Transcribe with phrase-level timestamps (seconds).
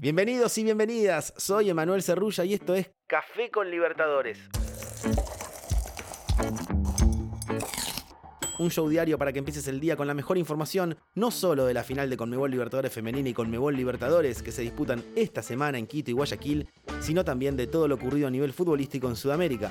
[0.00, 4.38] Bienvenidos y bienvenidas, soy Emanuel Cerrulla y esto es Café con Libertadores.
[8.60, 11.72] Un show diario para que empieces el día con la mejor información, no solo de
[11.72, 15.86] la final de Conmebol Libertadores Femenina y Conmebol Libertadores que se disputan esta semana en
[15.86, 16.68] Quito y Guayaquil,
[17.00, 19.70] sino también de todo lo ocurrido a nivel futbolístico en Sudamérica.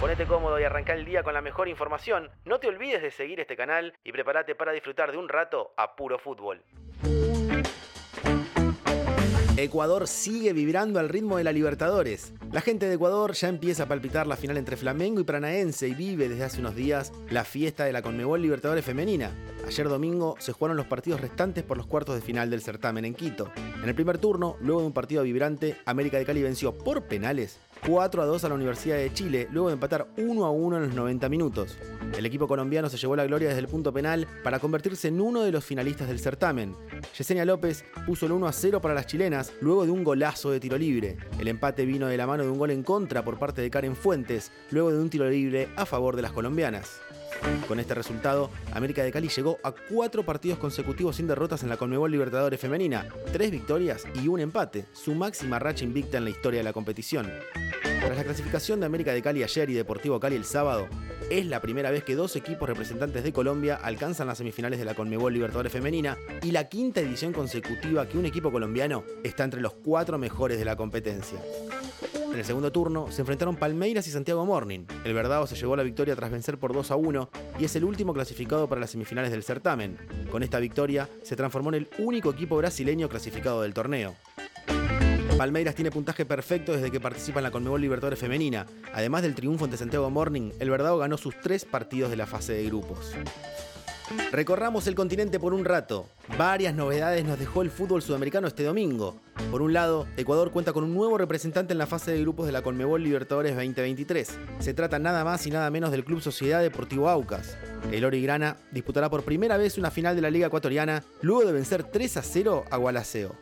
[0.00, 2.28] Ponete cómodo y arranca el día con la mejor información.
[2.44, 5.94] No te olvides de seguir este canal y prepárate para disfrutar de un rato a
[5.94, 6.60] puro fútbol.
[9.56, 12.32] Ecuador sigue vibrando al ritmo de la Libertadores.
[12.50, 15.94] La gente de Ecuador ya empieza a palpitar la final entre Flamengo y Paranaense y
[15.94, 19.30] vive desde hace unos días la fiesta de la Conmebol Libertadores Femenina.
[19.66, 23.14] Ayer domingo se jugaron los partidos restantes por los cuartos de final del certamen en
[23.14, 23.50] Quito.
[23.82, 27.58] En el primer turno, luego de un partido vibrante, América de Cali venció por penales
[27.86, 30.82] 4 a 2 a la Universidad de Chile, luego de empatar 1 a 1 en
[30.84, 31.76] los 90 minutos.
[32.16, 35.42] El equipo colombiano se llevó la gloria desde el punto penal para convertirse en uno
[35.42, 36.74] de los finalistas del certamen.
[37.16, 40.60] Yesenia López puso el 1 a 0 para las chilenas, luego de un golazo de
[40.60, 41.16] tiro libre.
[41.38, 43.96] El empate vino de la mano de un gol en contra por parte de Karen
[43.96, 47.00] Fuentes, luego de un tiro libre a favor de las colombianas.
[47.68, 51.76] Con este resultado, América de Cali llegó a cuatro partidos consecutivos sin derrotas en la
[51.76, 56.60] Conmebol Libertadores Femenina, tres victorias y un empate, su máxima racha invicta en la historia
[56.60, 57.30] de la competición.
[57.82, 60.88] Tras la clasificación de América de Cali ayer y Deportivo Cali el sábado,
[61.30, 64.94] es la primera vez que dos equipos representantes de Colombia alcanzan las semifinales de la
[64.94, 69.72] Conmebol Libertadores Femenina y la quinta edición consecutiva que un equipo colombiano está entre los
[69.72, 71.40] cuatro mejores de la competencia.
[72.34, 74.86] En el segundo turno se enfrentaron Palmeiras y Santiago Morning.
[75.04, 77.84] El Verdado se llevó la victoria tras vencer por 2 a 1 y es el
[77.84, 79.96] último clasificado para las semifinales del certamen.
[80.32, 84.16] Con esta victoria se transformó en el único equipo brasileño clasificado del torneo.
[85.38, 88.66] Palmeiras tiene puntaje perfecto desde que participa en la Conmebol Libertadores Femenina.
[88.92, 92.52] Además del triunfo ante Santiago Morning, el Verdado ganó sus tres partidos de la fase
[92.52, 93.14] de grupos.
[94.32, 96.08] Recorramos el continente por un rato.
[96.36, 99.20] Varias novedades nos dejó el fútbol sudamericano este domingo.
[99.50, 102.52] Por un lado, Ecuador cuenta con un nuevo representante en la fase de grupos de
[102.52, 104.38] la Conmebol Libertadores 2023.
[104.58, 107.56] Se trata nada más y nada menos del Club Sociedad Deportivo Aucas.
[107.92, 111.84] El Origrana disputará por primera vez una final de la Liga Ecuatoriana luego de vencer
[111.84, 113.34] 3 a 0 a Gualaceo.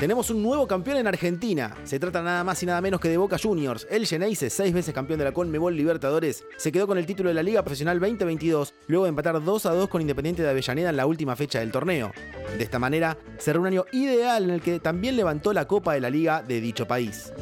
[0.00, 1.76] Tenemos un nuevo campeón en Argentina.
[1.82, 3.84] Se trata nada más y nada menos que de Boca Juniors.
[3.90, 7.34] El Geneise, seis veces campeón de la Conmebol Libertadores, se quedó con el título de
[7.34, 10.96] la Liga Profesional 2022, luego de empatar 2 a 2 con Independiente de Avellaneda en
[10.96, 12.12] la última fecha del torneo.
[12.56, 16.00] De esta manera, cerró un año ideal en el que también levantó la Copa de
[16.00, 17.32] la Liga de dicho país.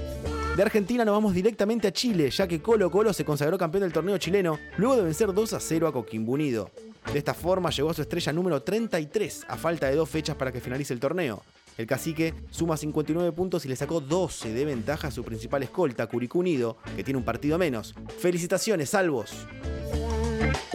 [0.56, 3.92] De Argentina nos vamos directamente a Chile, ya que Colo Colo se consagró campeón del
[3.92, 6.70] torneo chileno luego de vencer 2 a 0 a Coquimbo Unido.
[7.12, 10.50] De esta forma llegó a su estrella número 33 a falta de dos fechas para
[10.50, 11.42] que finalice el torneo.
[11.76, 16.06] El cacique suma 59 puntos y le sacó 12 de ventaja a su principal escolta,
[16.06, 17.94] Curicú Unido, que tiene un partido menos.
[18.18, 19.46] Felicitaciones, salvos.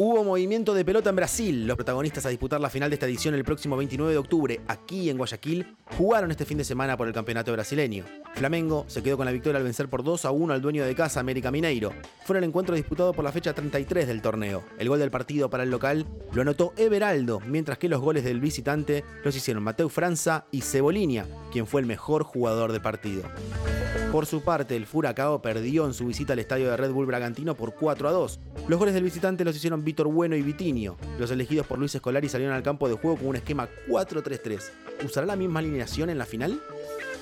[0.03, 1.67] Hubo movimiento de pelota en Brasil.
[1.67, 5.11] Los protagonistas a disputar la final de esta edición el próximo 29 de octubre, aquí
[5.11, 8.03] en Guayaquil, jugaron este fin de semana por el campeonato brasileño.
[8.33, 10.95] Flamengo se quedó con la victoria al vencer por 2 a 1 al dueño de
[10.95, 11.93] casa, América Mineiro.
[12.25, 14.63] Fue el encuentro disputado por la fecha 33 del torneo.
[14.79, 18.41] El gol del partido para el local lo anotó Everaldo, mientras que los goles del
[18.41, 23.21] visitante los hicieron Mateo Franza y Cebolinia, quien fue el mejor jugador del partido.
[24.11, 27.55] Por su parte, el Furacao perdió en su visita al estadio de Red Bull Bragantino
[27.55, 28.39] por 4 a 2.
[28.67, 30.97] Los goles del visitante los hicieron Víctor Bueno y Vitinho.
[31.17, 34.69] Los elegidos por Luis Escolari salieron al campo de juego con un esquema 4-3-3.
[35.05, 36.61] ¿Usará la misma alineación en la final?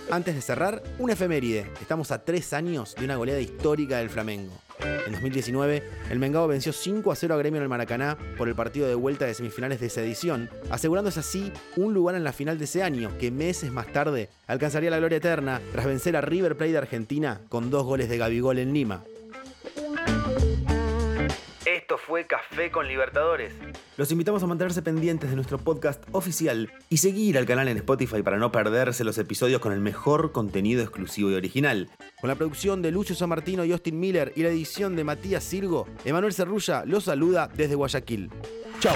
[0.10, 1.72] Antes de cerrar, una efeméride.
[1.80, 4.54] Estamos a tres años de una goleada histórica del Flamengo.
[4.80, 8.56] En 2019, el Mengao venció 5 a 0 a Gremio en el Maracaná por el
[8.56, 12.58] partido de vuelta de semifinales de esa edición, asegurándose así un lugar en la final
[12.58, 16.56] de ese año, que meses más tarde alcanzaría la gloria eterna tras vencer a River
[16.56, 19.04] Plate de Argentina con dos goles de Gabigol en Lima.
[21.66, 23.54] Esto fue Café con Libertadores.
[24.00, 28.24] Los invitamos a mantenerse pendientes de nuestro podcast oficial y seguir al canal en Spotify
[28.24, 31.90] para no perderse los episodios con el mejor contenido exclusivo y original.
[32.22, 35.44] Con la producción de Lucio San Martino y Austin Miller y la edición de Matías
[35.44, 38.30] Sirgo, Emanuel Cerrulla los saluda desde Guayaquil.
[38.80, 38.96] Chau.